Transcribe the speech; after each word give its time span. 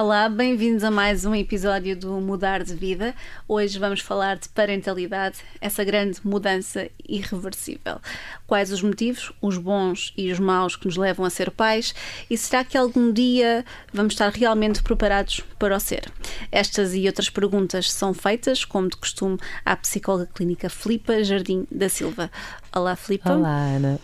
Olá, 0.00 0.28
bem-vindos 0.28 0.84
a 0.84 0.92
mais 0.92 1.24
um 1.24 1.34
episódio 1.34 1.96
do 1.96 2.12
Mudar 2.20 2.62
de 2.62 2.72
Vida. 2.72 3.12
Hoje 3.48 3.80
vamos 3.80 3.98
falar 3.98 4.36
de 4.36 4.48
parentalidade, 4.48 5.38
essa 5.60 5.82
grande 5.82 6.20
mudança 6.22 6.88
irreversível. 7.08 8.00
Quais 8.46 8.70
os 8.70 8.80
motivos, 8.80 9.32
os 9.42 9.58
bons 9.58 10.14
e 10.16 10.30
os 10.30 10.38
maus 10.38 10.76
que 10.76 10.86
nos 10.86 10.96
levam 10.96 11.26
a 11.26 11.30
ser 11.30 11.50
pais 11.50 11.96
e 12.30 12.38
será 12.38 12.62
que 12.62 12.78
algum 12.78 13.12
dia 13.12 13.64
vamos 13.92 14.12
estar 14.12 14.30
realmente 14.30 14.84
preparados 14.84 15.40
para 15.58 15.76
o 15.76 15.80
ser? 15.80 16.04
Estas 16.52 16.94
e 16.94 17.04
outras 17.08 17.28
perguntas 17.28 17.90
são 17.90 18.14
feitas, 18.14 18.64
como 18.64 18.88
de 18.88 18.96
costume, 18.96 19.36
à 19.64 19.74
psicóloga 19.74 20.30
clínica 20.32 20.70
Filipa 20.70 21.24
Jardim 21.24 21.66
da 21.72 21.88
Silva. 21.88 22.30
Olá, 22.74 22.94
Filipa. 22.96 23.34
Olá, 23.34 23.76
Ana. 23.76 23.98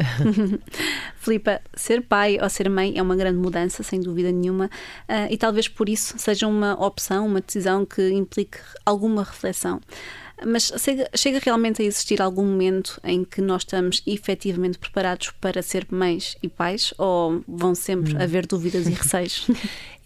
Filipa, 1.17 1.61
ser 1.75 2.03
pai 2.03 2.39
ou 2.41 2.49
ser 2.49 2.69
mãe 2.71 2.95
é 2.97 3.03
uma 3.03 3.17
grande 3.17 3.39
mudança, 3.39 3.83
sem 3.83 4.01
dúvida 4.01 4.33
nenhuma, 4.33 4.67
uh, 4.67 5.31
e 5.31 5.37
talvez 5.37 5.69
por 5.69 5.89
isso 5.89 6.15
seja 6.19 6.47
uma 6.47 6.75
opção, 6.75 7.27
uma 7.27 7.41
decisão 7.41 7.85
que 7.85 8.11
implique 8.11 8.59
alguma 8.85 9.23
reflexão. 9.23 9.81
Mas 10.45 10.73
chega, 10.79 11.09
chega 11.15 11.39
realmente 11.43 11.81
a 11.81 11.85
existir 11.85 12.21
algum 12.21 12.45
momento 12.45 13.01
em 13.05 13.25
que 13.25 13.41
nós 13.41 13.63
estamos 13.63 14.03
efetivamente 14.07 14.79
preparados 14.79 15.31
para 15.41 15.63
ser 15.63 15.87
mães 15.91 16.37
e 16.43 16.49
pais 16.49 16.93
ou 16.99 17.43
vão 17.47 17.75
sempre 17.75 18.15
hum. 18.15 18.23
haver 18.23 18.47
dúvidas 18.47 18.87
e 18.87 18.91
receios? 18.95 19.47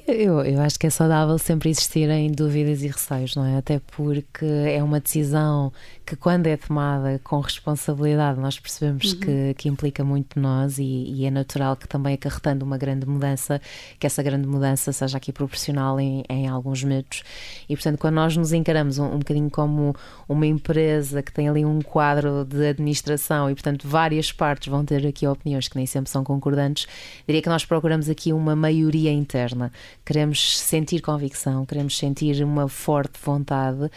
Eu, 0.06 0.40
eu 0.40 0.58
acho 0.62 0.78
que 0.78 0.86
é 0.86 0.90
saudável 0.90 1.36
sempre 1.36 1.68
existirem 1.68 2.32
dúvidas 2.32 2.82
e 2.82 2.86
receios, 2.86 3.36
não 3.36 3.44
é? 3.44 3.58
Até 3.58 3.78
porque 3.78 4.46
é 4.46 4.82
uma 4.82 5.00
decisão 5.00 5.70
que, 6.08 6.16
quando 6.16 6.46
é 6.46 6.56
tomada 6.56 7.20
com 7.22 7.38
responsabilidade, 7.40 8.40
nós 8.40 8.58
percebemos 8.58 9.12
uhum. 9.12 9.20
que, 9.20 9.54
que 9.58 9.68
implica 9.68 10.02
muito 10.02 10.36
de 10.36 10.40
nós 10.40 10.78
e, 10.78 10.82
e, 10.82 11.26
é 11.26 11.30
natural 11.30 11.76
que 11.76 11.86
também 11.86 12.14
acarretando 12.14 12.64
uma 12.64 12.78
grande 12.78 13.06
mudança, 13.06 13.60
que 13.98 14.06
essa 14.06 14.22
grande 14.22 14.48
mudança 14.48 14.90
seja 14.90 15.18
aqui 15.18 15.32
proporcional 15.32 16.00
em, 16.00 16.24
em 16.30 16.48
alguns 16.48 16.82
medos. 16.82 17.22
E, 17.68 17.76
portanto, 17.76 17.98
quando 17.98 18.14
nós 18.14 18.34
nos 18.36 18.54
encaramos 18.54 18.98
um, 18.98 19.04
um 19.04 19.18
bocadinho 19.18 19.50
como 19.50 19.94
uma 20.26 20.46
empresa 20.46 21.22
que 21.22 21.30
tem 21.30 21.46
ali 21.46 21.62
um 21.62 21.82
quadro 21.82 22.42
de 22.44 22.68
administração 22.68 23.50
e, 23.50 23.54
portanto, 23.54 23.86
várias 23.86 24.32
partes 24.32 24.68
vão 24.68 24.86
ter 24.86 25.06
aqui 25.06 25.26
opiniões 25.26 25.68
que 25.68 25.76
nem 25.76 25.84
sempre 25.84 26.10
são 26.10 26.24
concordantes, 26.24 26.86
diria 27.26 27.42
que 27.42 27.48
nós 27.50 27.66
procuramos 27.66 28.08
aqui 28.08 28.32
uma 28.32 28.56
maioria 28.56 29.12
interna 29.12 29.70
queremos 30.04 30.58
sentir 30.58 31.02
convicção, 31.02 31.66
queremos 31.66 31.98
sentir 31.98 32.42
uma 32.42 32.66
forte 32.66 33.18
vontade. 33.22 33.90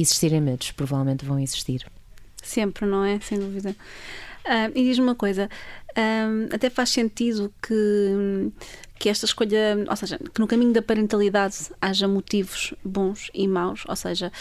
Existirem 0.00 0.40
medos, 0.40 0.70
provavelmente 0.72 1.24
vão 1.24 1.38
existir. 1.38 1.84
Sempre, 2.42 2.86
não 2.86 3.04
é? 3.04 3.18
Sem 3.20 3.38
dúvida. 3.38 3.74
Uh, 4.44 4.72
e 4.74 4.84
diz-me 4.84 5.04
uma 5.04 5.14
coisa, 5.14 5.50
uh, 5.90 6.54
até 6.54 6.70
faz 6.70 6.90
sentido 6.90 7.52
que, 7.60 8.50
que 8.98 9.08
esta 9.08 9.26
escolha, 9.26 9.84
ou 9.88 9.96
seja, 9.96 10.18
que 10.18 10.40
no 10.40 10.46
caminho 10.46 10.72
da 10.72 10.80
parentalidade 10.80 11.56
haja 11.80 12.08
motivos 12.08 12.72
bons 12.82 13.30
e 13.34 13.46
maus, 13.46 13.84
ou 13.86 13.96
seja, 13.96 14.32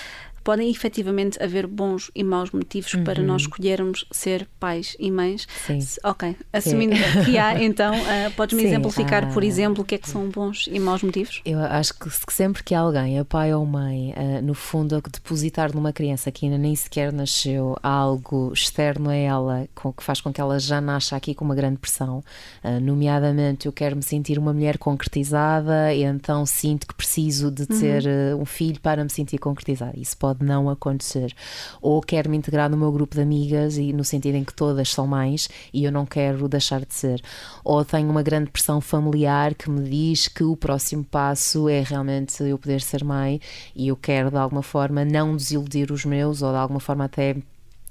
podem 0.47 0.71
efetivamente 0.71 1.43
haver 1.43 1.67
bons 1.67 2.09
e 2.15 2.23
maus 2.23 2.51
motivos 2.51 2.93
uhum. 2.93 3.03
para 3.03 3.21
nós 3.21 3.41
escolhermos 3.41 4.05
ser 4.09 4.47
pais 4.57 4.95
e 4.97 5.11
mães. 5.11 5.45
Sim. 5.65 5.79
Ok, 6.05 6.37
assumindo 6.53 6.95
Sim. 6.95 7.25
que 7.25 7.37
há, 7.37 7.61
então, 7.61 7.93
uh, 7.93 8.31
podes-me 8.33 8.63
exemplificar, 8.63 9.25
ah, 9.25 9.33
por 9.33 9.43
exemplo, 9.43 9.81
o 9.81 9.85
que 9.85 9.95
é 9.95 9.97
que 9.97 10.09
são 10.09 10.29
bons 10.29 10.69
e 10.71 10.79
maus 10.79 11.03
motivos? 11.03 11.41
Eu 11.43 11.59
acho 11.59 11.93
que 11.95 12.09
sempre 12.31 12.63
que 12.63 12.73
alguém, 12.73 13.19
a 13.19 13.25
pai 13.25 13.53
ou 13.53 13.65
mãe, 13.65 14.13
uh, 14.13 14.41
no 14.41 14.53
fundo, 14.53 15.01
depositar 15.11 15.75
numa 15.75 15.91
criança 15.91 16.31
que 16.31 16.45
ainda 16.45 16.57
nem 16.57 16.73
sequer 16.77 17.11
nasceu 17.11 17.75
algo 17.83 18.53
externo 18.53 19.09
a 19.09 19.15
ela, 19.15 19.67
com, 19.75 19.91
que 19.91 20.01
faz 20.01 20.21
com 20.21 20.31
que 20.31 20.39
ela 20.39 20.57
já 20.61 20.79
nasça 20.79 21.17
aqui 21.17 21.35
com 21.35 21.43
uma 21.43 21.55
grande 21.55 21.77
pressão, 21.77 22.23
uh, 22.63 22.79
nomeadamente 22.79 23.65
eu 23.65 23.73
quero 23.73 23.97
me 23.97 24.03
sentir 24.03 24.39
uma 24.39 24.53
mulher 24.53 24.77
concretizada 24.77 25.93
e 25.93 26.03
então 26.03 26.45
sinto 26.45 26.87
que 26.87 26.95
preciso 26.95 27.51
de 27.51 27.65
ter 27.65 28.05
uhum. 28.05 28.43
um 28.43 28.45
filho 28.45 28.79
para 28.79 29.03
me 29.03 29.09
sentir 29.09 29.39
concretizada. 29.39 29.99
Isso 29.99 30.15
pode 30.15 30.36
pode 30.37 30.45
não 30.45 30.69
acontecer. 30.69 31.33
Ou 31.81 32.01
quero 32.01 32.29
me 32.29 32.37
integrar 32.37 32.69
no 32.69 32.77
meu 32.77 32.91
grupo 32.91 33.15
de 33.15 33.21
amigas 33.21 33.77
e 33.77 33.91
no 33.91 34.03
sentido 34.03 34.35
em 34.35 34.43
que 34.43 34.53
todas 34.53 34.89
são 34.89 35.07
mães 35.07 35.49
e 35.73 35.83
eu 35.83 35.91
não 35.91 36.05
quero 36.05 36.47
deixar 36.47 36.81
de 36.85 36.93
ser. 36.93 37.21
Ou 37.63 37.83
tenho 37.83 38.09
uma 38.09 38.23
grande 38.23 38.51
pressão 38.51 38.79
familiar 38.79 39.55
que 39.55 39.69
me 39.69 39.87
diz 39.89 40.27
que 40.27 40.43
o 40.43 40.55
próximo 40.55 41.03
passo 41.03 41.67
é 41.67 41.81
realmente 41.81 42.43
eu 42.43 42.57
poder 42.57 42.81
ser 42.81 43.03
mãe 43.03 43.41
e 43.75 43.87
eu 43.87 43.95
quero 43.95 44.29
de 44.29 44.37
alguma 44.37 44.61
forma 44.61 45.03
não 45.03 45.35
desiludir 45.35 45.91
os 45.91 46.05
meus 46.05 46.41
ou 46.41 46.51
de 46.51 46.57
alguma 46.57 46.79
forma 46.79 47.05
até 47.05 47.35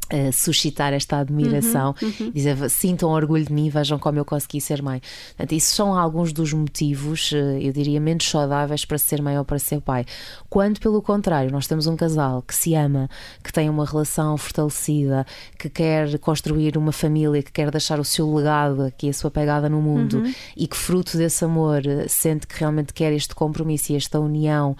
Uh, 0.06 0.32
suscitar 0.32 0.92
esta 0.92 1.18
admiração, 1.18 1.92
uhum, 2.00 2.12
uhum. 2.20 2.30
dizer 2.30 2.70
sintam 2.70 3.10
orgulho 3.10 3.44
de 3.44 3.52
mim, 3.52 3.68
vejam 3.68 3.98
como 3.98 4.20
eu 4.20 4.24
consegui 4.24 4.60
ser 4.60 4.80
mãe. 4.80 5.02
Portanto, 5.30 5.52
isso 5.52 5.74
são 5.74 5.98
alguns 5.98 6.32
dos 6.32 6.52
motivos, 6.52 7.32
uh, 7.32 7.58
eu 7.60 7.72
diria, 7.72 8.00
menos 8.00 8.24
saudáveis 8.30 8.84
para 8.84 8.98
ser 8.98 9.20
mãe 9.20 9.36
ou 9.36 9.44
para 9.44 9.58
ser 9.58 9.80
pai. 9.80 10.04
Quando, 10.48 10.78
pelo 10.78 11.02
contrário, 11.02 11.50
nós 11.50 11.66
temos 11.66 11.88
um 11.88 11.96
casal 11.96 12.40
que 12.40 12.54
se 12.54 12.72
ama, 12.74 13.10
que 13.42 13.52
tem 13.52 13.68
uma 13.68 13.84
relação 13.84 14.36
fortalecida, 14.36 15.26
que 15.58 15.68
quer 15.68 16.16
construir 16.20 16.76
uma 16.76 16.92
família, 16.92 17.42
que 17.42 17.50
quer 17.50 17.72
deixar 17.72 17.98
o 17.98 18.04
seu 18.04 18.32
legado 18.32 18.82
aqui, 18.82 19.08
a 19.08 19.12
sua 19.12 19.32
pegada 19.32 19.68
no 19.68 19.82
mundo 19.82 20.18
uhum. 20.18 20.32
e 20.56 20.68
que, 20.68 20.76
fruto 20.76 21.18
desse 21.18 21.44
amor, 21.44 21.82
uh, 21.84 22.08
sente 22.08 22.46
que 22.46 22.60
realmente 22.60 22.94
quer 22.94 23.12
este 23.12 23.34
compromisso 23.34 23.90
e 23.90 23.96
esta 23.96 24.20
união 24.20 24.76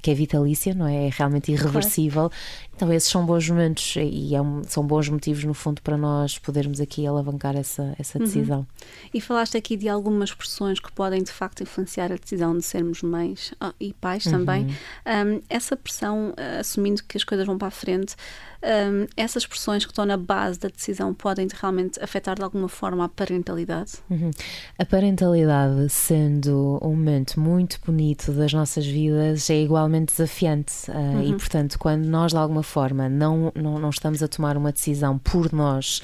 que 0.00 0.10
é 0.10 0.14
vitalícia, 0.14 0.72
não 0.72 0.86
é? 0.86 1.08
É 1.08 1.10
realmente 1.12 1.52
irreversível. 1.52 2.30
Claro 2.30 2.69
então, 2.80 2.90
esses 2.94 3.10
são 3.10 3.26
bons 3.26 3.46
momentos 3.46 3.94
e 3.96 4.34
é 4.34 4.40
um, 4.40 4.62
são 4.64 4.82
bons 4.82 5.06
motivos, 5.10 5.44
no 5.44 5.52
fundo, 5.52 5.82
para 5.82 5.98
nós 5.98 6.38
podermos 6.38 6.80
aqui 6.80 7.06
alavancar 7.06 7.54
essa, 7.54 7.94
essa 7.98 8.16
uhum. 8.16 8.24
decisão. 8.24 8.58
Uhum. 8.60 8.66
E 9.12 9.20
falaste 9.20 9.54
aqui 9.54 9.76
de 9.76 9.86
algumas 9.86 10.32
pressões 10.32 10.80
que 10.80 10.90
podem, 10.90 11.22
de 11.22 11.30
facto, 11.30 11.62
influenciar 11.62 12.10
a 12.10 12.16
decisão 12.16 12.56
de 12.56 12.64
sermos 12.64 13.02
mães 13.02 13.52
oh, 13.60 13.74
e 13.78 13.92
pais 13.92 14.24
uhum. 14.24 14.32
também. 14.32 14.66
Um, 15.04 15.42
essa 15.50 15.76
pressão, 15.76 16.30
uh, 16.30 16.60
assumindo 16.60 17.02
que 17.04 17.18
as 17.18 17.24
coisas 17.24 17.46
vão 17.46 17.58
para 17.58 17.68
a 17.68 17.70
frente, 17.70 18.16
um, 18.62 19.06
essas 19.16 19.46
pressões 19.46 19.86
que 19.86 19.92
estão 19.92 20.04
na 20.04 20.18
base 20.18 20.58
da 20.58 20.68
decisão 20.68 21.14
podem 21.14 21.48
realmente 21.60 21.98
afetar 22.02 22.36
de 22.36 22.42
alguma 22.42 22.68
forma 22.68 23.04
a 23.04 23.08
parentalidade? 23.08 23.92
Uhum. 24.10 24.30
A 24.78 24.84
parentalidade, 24.84 25.88
sendo 25.88 26.78
um 26.82 26.90
momento 26.90 27.40
muito 27.40 27.78
bonito 27.84 28.32
das 28.32 28.52
nossas 28.52 28.86
vidas, 28.86 29.48
é 29.48 29.62
igualmente 29.62 30.12
desafiante. 30.12 30.90
Uh, 30.90 30.94
uhum. 30.94 31.22
E, 31.22 31.32
portanto, 31.36 31.78
quando 31.78 32.04
nós, 32.04 32.32
de 32.32 32.38
alguma 32.38 32.62
forma, 32.70 33.08
não, 33.08 33.52
não, 33.54 33.78
não 33.78 33.90
estamos 33.90 34.22
a 34.22 34.28
tomar 34.28 34.56
uma 34.56 34.70
decisão 34.70 35.18
por 35.18 35.52
nós 35.52 36.00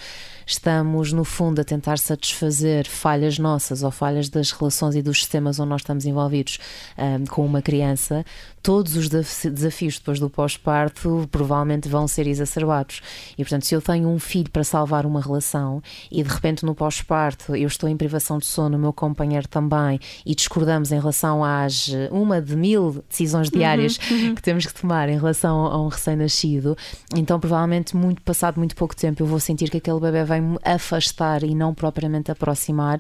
estamos, 0.47 1.13
no 1.13 1.25
fundo, 1.25 1.61
a 1.61 1.65
tentar 1.65 1.99
satisfazer 1.99 2.89
falhas 2.89 3.39
nossas 3.39 3.83
ou 3.83 3.91
falhas 3.91 4.29
das 4.29 4.53
relações 4.53 4.95
e 4.95 5.03
dos 5.03 5.19
sistemas 5.19 5.59
onde 5.59 5.71
nós 5.71 5.81
estamos 5.81 6.07
envolvidos 6.07 6.59
um, 6.97 7.25
com 7.27 7.45
uma 7.45 7.61
criança, 7.61 8.25
todos 8.67 8.97
os 8.97 9.09
desafios 9.09 9.97
depois 9.99 10.19
do 10.19 10.29
pós-parto 10.29 11.29
provavelmente 11.31 11.89
vão 11.89 12.09
ser 12.09 12.27
exacerbados. 12.27 13.01
E, 13.39 13.45
portanto, 13.45 13.65
se 13.65 13.75
eu 13.75 13.81
tenho 13.81 14.09
um 14.09 14.19
filho 14.19 14.51
para 14.51 14.65
salvar 14.65 15.07
uma 15.07 15.21
relação 15.21 15.81
e 16.11 16.21
de 16.21 16.29
repente 16.29 16.65
no 16.65 16.75
pós-parto 16.75 17.55
eu 17.55 17.69
estou 17.69 17.89
em 17.89 17.97
privação 17.97 18.39
de 18.39 18.47
sono, 18.47 18.77
o 18.77 18.81
meu 18.81 18.93
companheiro 18.93 19.47
também, 19.47 20.01
e 20.25 20.35
discordamos 20.35 20.91
em 20.91 20.99
relação 20.99 21.45
às 21.45 21.91
uma 22.11 22.43
de 22.43 22.57
mil 22.57 23.05
decisões 23.09 23.51
diárias 23.51 23.99
uhum, 24.11 24.17
uhum. 24.17 24.35
que 24.35 24.43
temos 24.43 24.67
que 24.67 24.75
tomar 24.75 25.09
em 25.09 25.17
relação 25.17 25.67
a 25.67 25.81
um 25.81 25.87
recém-nascido, 25.87 26.77
então 27.15 27.39
provavelmente 27.39 27.97
muito 27.97 28.21
passado 28.23 28.59
muito 28.59 28.75
pouco 28.75 28.97
tempo 28.97 29.23
eu 29.23 29.27
vou 29.27 29.39
sentir 29.39 29.71
que 29.71 29.77
aquele 29.77 30.01
bebê 30.01 30.25
vai 30.25 30.36
vai-me 30.37 30.59
afastar 30.63 31.43
e 31.43 31.55
não 31.55 31.75
propriamente 31.75 32.31
aproximar, 32.31 32.99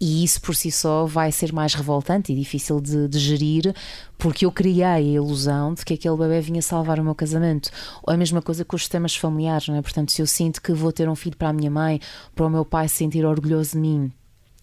e 0.00 0.24
isso 0.24 0.40
por 0.40 0.54
si 0.54 0.70
só 0.70 1.06
vai 1.06 1.30
ser 1.30 1.52
mais 1.52 1.74
revoltante 1.74 2.32
e 2.32 2.36
difícil 2.36 2.80
de, 2.80 3.08
de 3.08 3.18
gerir, 3.18 3.74
porque 4.18 4.44
eu 4.44 4.52
criei 4.52 4.82
a 4.82 5.00
ilusão 5.00 5.74
de 5.74 5.84
que 5.84 5.94
aquele 5.94 6.16
bebê 6.16 6.40
vinha 6.40 6.62
salvar 6.62 6.98
o 6.98 7.04
meu 7.04 7.14
casamento. 7.14 7.70
Ou 8.02 8.12
a 8.12 8.16
mesma 8.16 8.42
coisa 8.42 8.64
com 8.64 8.76
os 8.76 8.82
sistemas 8.82 9.16
familiares, 9.16 9.68
não 9.68 9.76
é? 9.76 9.82
Portanto, 9.82 10.12
se 10.12 10.22
eu 10.22 10.26
sinto 10.26 10.60
que 10.60 10.72
vou 10.72 10.92
ter 10.92 11.08
um 11.08 11.14
filho 11.14 11.36
para 11.36 11.48
a 11.48 11.52
minha 11.52 11.70
mãe, 11.70 12.00
para 12.34 12.46
o 12.46 12.50
meu 12.50 12.64
pai 12.64 12.88
se 12.88 12.96
sentir 12.96 13.24
orgulhoso 13.24 13.72
de 13.72 13.78
mim 13.78 14.12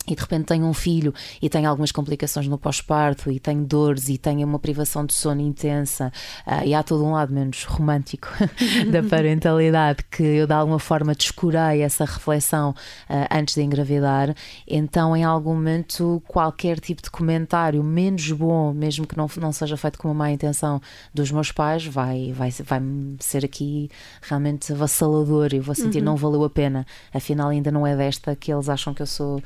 e 0.08 0.16
de 0.16 0.22
repente 0.22 0.46
tenho 0.46 0.66
um 0.66 0.74
filho 0.74 1.14
e 1.42 1.50
tenho 1.50 1.70
algumas 1.70 1.92
complicações 1.92 2.48
no 2.48 2.58
pós-parto 2.58 3.32
e 3.32 3.40
tenho 3.40 3.64
dores 3.64 4.10
e 4.10 4.18
tenho 4.18 4.48
uma 4.48 4.58
privação 4.58 5.06
de 5.06 5.14
sono 5.14 5.42
intensa 5.42 6.12
uh, 6.48 6.66
e 6.66 6.74
há 6.74 6.82
todo 6.82 7.04
um 7.06 7.12
lado 7.12 7.34
menos 7.34 7.64
romântico 7.66 8.28
da 8.92 9.04
parentalidade 9.04 10.04
que 10.10 10.24
eu 10.24 10.48
de 10.48 10.54
alguma 10.54 10.80
forma 10.80 11.14
descurei 11.14 11.82
essa 11.82 12.06
reflexão 12.06 12.72
uh, 12.72 13.28
antes 13.30 13.56
de 13.56 13.62
engravidar 13.62 14.34
então 14.68 15.16
em 15.16 15.24
algum 15.24 15.54
momento 15.54 16.22
qualquer 16.28 16.80
tipo 16.80 17.02
de 17.02 17.12
comentário 17.12 17.84
menos 17.84 18.32
bom 18.32 18.74
mesmo 18.74 19.06
que 19.06 19.18
não, 19.18 19.30
não 19.40 19.52
seja 19.52 19.78
feito 19.78 20.00
com 20.00 20.08
uma 20.08 20.14
má 20.14 20.32
intenção 20.32 20.82
dos 21.14 21.32
meus 21.32 21.52
pais 21.52 21.86
vai, 21.86 22.34
vai, 22.34 22.50
vai 22.52 22.82
ser 23.20 23.46
aqui 23.46 23.90
realmente 24.22 24.72
avassalador 24.74 25.50
e 25.54 25.58
eu 25.58 25.64
vou 25.64 25.76
sentir 25.76 26.00
uhum. 26.00 26.06
não 26.06 26.16
valeu 26.16 26.44
a 26.44 26.50
pena 26.50 26.86
afinal 27.14 27.50
ainda 27.50 27.70
não 27.70 27.86
é 27.86 27.96
desta 27.96 28.36
que 28.36 28.52
eles 28.52 28.70
acham 28.70 28.94
que 28.94 29.02
eu 29.02 29.08
sou 29.08 29.38
uh, 29.38 29.42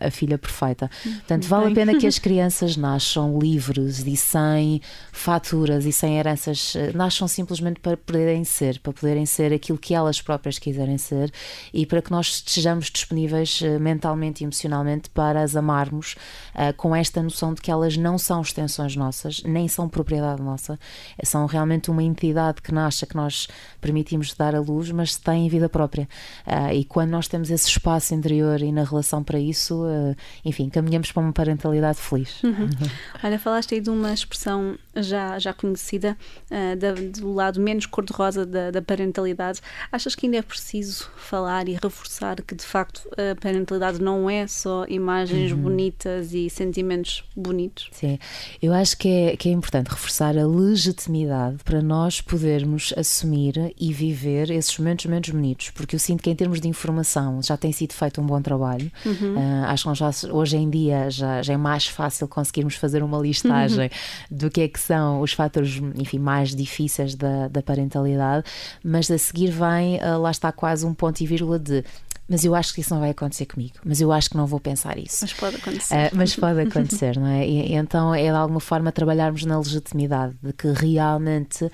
a, 0.00 0.06
a 0.06 0.10
filha 0.10 0.38
perfeita. 0.38 0.90
Portanto, 1.02 1.46
vale 1.46 1.72
a 1.72 1.74
pena 1.74 1.98
que 1.98 2.06
as 2.06 2.18
crianças 2.20 2.76
nasçam 2.76 3.38
livres 3.38 4.06
e 4.06 4.16
sem 4.16 4.80
faturas 5.12 5.84
e 5.84 5.92
sem 5.92 6.18
heranças, 6.18 6.74
eh, 6.76 6.92
nasçam 6.94 7.26
simplesmente 7.28 7.80
para 7.80 7.96
poderem 7.96 8.44
ser, 8.44 8.78
para 8.80 8.92
poderem 8.92 9.26
ser 9.26 9.52
aquilo 9.52 9.78
que 9.78 9.94
elas 9.94 10.20
próprias 10.20 10.58
quiserem 10.58 10.98
ser 10.98 11.32
e 11.72 11.86
para 11.86 12.00
que 12.00 12.10
nós 12.10 12.26
estejamos 12.26 12.90
disponíveis 12.90 13.60
eh, 13.62 13.78
mentalmente 13.78 14.42
e 14.42 14.44
emocionalmente 14.44 15.10
para 15.10 15.42
as 15.42 15.56
amarmos 15.56 16.14
uh, 16.54 16.72
com 16.76 16.94
esta 16.94 17.22
noção 17.22 17.54
de 17.54 17.60
que 17.60 17.70
elas 17.70 17.96
não 17.96 18.18
são 18.18 18.40
extensões 18.40 18.96
nossas, 18.96 19.42
nem 19.44 19.68
são 19.68 19.88
propriedade 19.88 20.42
nossa, 20.42 20.78
são 21.22 21.46
realmente 21.46 21.90
uma 21.90 22.02
entidade 22.02 22.62
que 22.62 22.72
nasce, 22.72 23.06
que 23.06 23.16
nós 23.16 23.48
permitimos 23.80 24.34
dar 24.34 24.54
a 24.54 24.60
luz, 24.60 24.90
mas 24.90 25.16
têm 25.16 25.48
vida 25.48 25.68
própria. 25.68 26.08
Uh, 26.46 26.72
e 26.74 26.84
quando 26.84 27.10
nós 27.10 27.28
temos 27.28 27.50
esse 27.50 27.68
espaço 27.68 28.14
interior 28.14 28.60
e 28.60 28.72
na 28.72 28.84
relação 28.84 29.22
para 29.22 29.38
isso, 29.38 29.77
enfim, 30.44 30.68
caminhamos 30.68 31.12
para 31.12 31.22
uma 31.22 31.32
parentalidade 31.32 31.98
feliz. 31.98 32.42
Uhum. 32.42 32.68
Olha, 33.22 33.38
falaste 33.38 33.74
aí 33.74 33.80
de 33.80 33.90
uma 33.90 34.12
expressão 34.12 34.78
já, 34.96 35.38
já 35.38 35.52
conhecida, 35.52 36.16
uh, 36.50 36.76
da, 36.76 36.92
do 36.92 37.32
lado 37.32 37.60
menos 37.60 37.86
cor-de-rosa 37.86 38.44
da, 38.44 38.70
da, 38.70 38.82
parentalidade. 38.82 39.60
Achas 39.90 40.14
que 40.14 40.26
ainda 40.26 40.38
é 40.38 40.42
preciso 40.42 41.10
falar 41.16 41.68
e 41.68 41.78
reforçar 41.80 42.40
que, 42.42 42.54
de 42.54 42.64
facto, 42.64 43.08
a 43.12 43.34
parentalidade 43.40 44.00
não 44.00 44.28
é 44.28 44.46
só 44.46 44.84
imagens 44.88 45.52
uhum. 45.52 45.58
bonitas 45.58 46.32
e 46.32 46.48
sentimentos 46.50 47.24
bonitos? 47.36 47.88
Sim, 47.92 48.18
eu 48.62 48.72
acho 48.72 48.96
que 48.96 49.08
é, 49.08 49.36
que 49.36 49.48
é 49.48 49.52
importante 49.52 49.88
reforçar 49.88 50.36
a 50.36 50.46
legitimidade 50.46 51.58
para 51.64 51.82
nós 51.82 52.20
podermos 52.20 52.92
assumir 52.96 53.74
e 53.78 53.92
viver 53.92 54.50
esses 54.50 54.76
momentos 54.78 55.06
menos 55.06 55.28
bonitos, 55.28 55.70
porque 55.70 55.94
eu 55.94 56.00
sinto 56.00 56.22
que, 56.22 56.30
em 56.30 56.34
termos 56.34 56.60
de 56.60 56.68
informação, 56.68 57.42
já 57.42 57.56
tem 57.56 57.72
sido 57.72 57.92
feito 57.92 58.20
um 58.20 58.26
bom 58.26 58.40
trabalho. 58.40 58.90
Uhum. 59.04 59.36
Uh, 59.36 59.64
acho 59.68 59.90
que 59.90 59.94
já, 59.94 60.10
hoje 60.30 60.56
em 60.56 60.68
dia 60.68 61.10
já, 61.10 61.42
já 61.42 61.52
é 61.52 61.56
mais 61.56 61.86
fácil 61.86 62.26
conseguirmos 62.26 62.74
fazer 62.74 63.02
uma 63.02 63.18
listagem 63.18 63.90
uhum. 64.30 64.36
do 64.38 64.50
que 64.50 64.62
é 64.62 64.68
que 64.68 64.80
são 64.80 65.20
os 65.20 65.32
fatores, 65.32 65.80
enfim, 65.94 66.18
mais 66.18 66.54
difíceis 66.54 67.14
da, 67.14 67.48
da 67.48 67.62
parentalidade, 67.62 68.44
mas 68.82 69.10
a 69.10 69.18
seguir 69.18 69.50
vem, 69.50 69.96
uh, 69.96 70.18
lá 70.18 70.30
está 70.30 70.50
quase 70.52 70.86
um 70.86 70.94
ponto 70.94 71.20
e 71.20 71.26
vírgula 71.26 71.58
de 71.58 71.84
mas 72.28 72.44
eu 72.44 72.54
acho 72.54 72.74
que 72.74 72.80
isso 72.82 72.92
não 72.92 73.00
vai 73.00 73.10
acontecer 73.10 73.46
comigo, 73.46 73.76
mas 73.84 74.00
eu 74.00 74.12
acho 74.12 74.28
que 74.28 74.36
não 74.36 74.46
vou 74.46 74.60
pensar 74.60 74.98
isso. 74.98 75.18
Mas 75.22 75.32
pode 75.32 75.56
acontecer. 75.56 75.94
Uh, 75.94 76.10
mas 76.12 76.36
pode 76.36 76.60
acontecer, 76.60 77.16
não 77.18 77.26
é? 77.26 77.46
E, 77.46 77.74
então 77.74 78.14
é 78.14 78.24
de 78.24 78.28
alguma 78.28 78.60
forma 78.60 78.92
trabalharmos 78.92 79.44
na 79.44 79.58
legitimidade 79.58 80.36
de 80.42 80.52
que 80.52 80.68
realmente, 80.68 81.64
uh, 81.64 81.70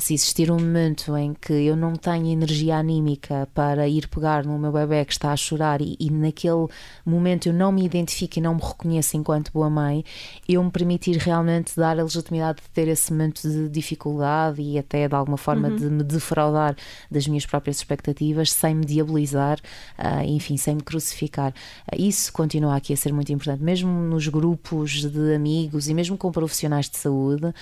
se 0.00 0.14
existir 0.14 0.50
um 0.50 0.58
momento 0.58 1.14
em 1.16 1.34
que 1.34 1.52
eu 1.52 1.76
não 1.76 1.94
tenho 1.94 2.26
energia 2.26 2.76
anímica 2.76 3.46
para 3.54 3.86
ir 3.86 4.08
pegar 4.08 4.44
no 4.44 4.58
meu 4.58 4.72
bebê 4.72 5.04
que 5.04 5.12
está 5.12 5.32
a 5.32 5.36
chorar 5.36 5.82
e, 5.82 5.96
e 6.00 6.10
naquele 6.10 6.66
momento 7.04 7.46
eu 7.46 7.52
não 7.52 7.70
me 7.70 7.84
identifico 7.84 8.38
e 8.38 8.42
não 8.42 8.54
me 8.54 8.62
reconheço 8.62 9.16
enquanto 9.16 9.52
boa 9.52 9.68
mãe, 9.68 10.02
eu 10.48 10.64
me 10.64 10.70
permitir 10.70 11.18
realmente 11.18 11.76
dar 11.76 11.98
a 11.98 12.02
legitimidade 12.02 12.62
de 12.62 12.70
ter 12.70 12.88
esse 12.88 13.12
momento 13.12 13.42
de 13.42 13.68
dificuldade 13.68 14.62
e 14.62 14.78
até 14.78 15.06
de 15.06 15.14
alguma 15.14 15.36
forma 15.36 15.68
uhum. 15.68 15.76
de 15.76 15.84
me 15.90 16.02
defraudar 16.02 16.74
das 17.10 17.26
minhas 17.26 17.44
próprias 17.44 17.76
expectativas 17.76 18.50
sem 18.52 18.74
me 18.74 18.86
diabolizar 18.86 19.58
uh, 19.98 20.24
enfim, 20.26 20.56
sem 20.56 20.76
me 20.76 20.82
crucificar. 20.82 21.52
Uh, 21.92 22.00
isso 22.00 22.32
continua 22.32 22.76
aqui 22.76 22.92
a 22.92 22.96
ser 22.96 23.12
muito 23.12 23.32
importante, 23.32 23.62
mesmo 23.62 23.90
nos 23.90 24.28
grupos 24.28 25.02
de 25.10 25.34
amigos 25.34 25.88
e 25.88 25.94
mesmo 25.94 26.16
com 26.16 26.30
profissionais 26.30 26.88
de 26.88 26.96
saúde, 26.96 27.46
uh, 27.46 27.52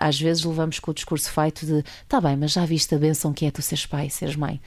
às 0.00 0.18
vezes 0.20 0.44
levamos 0.44 0.78
com 0.78 0.90
o 0.90 0.94
discurso 0.94 1.30
feito 1.30 1.66
de 1.66 1.84
tá 2.08 2.20
bem, 2.20 2.36
mas 2.36 2.52
já 2.52 2.64
viste 2.64 2.94
a 2.94 2.98
benção 2.98 3.32
que 3.32 3.46
é 3.46 3.50
tu 3.50 3.62
seres 3.62 3.86
pai, 3.86 4.10
seres 4.10 4.36
mãe. 4.36 4.60